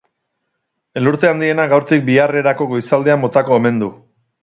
Elurte 1.01 1.29
handiena 1.33 1.67
gaurtik 1.75 2.03
biharrerako 2.09 2.71
goizaldean 2.75 3.25
botako 3.29 3.61
omen 3.63 3.83
du. 3.87 3.97